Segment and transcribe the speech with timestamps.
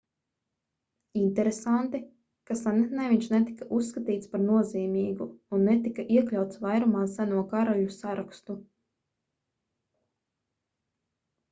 [1.23, 1.99] interesanti
[2.51, 8.59] ka senatnē viņš netika uzskatīts par nozīmīgu un netika iekļauts vairumā seno karaļu sarakstu